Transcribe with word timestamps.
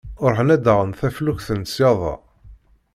Ruḥen 0.29 0.53
ad 0.55 0.61
d-aɣen 0.65 0.91
taflukt 0.99 1.47
n 1.59 1.61
ssyaḍa. 1.65 2.15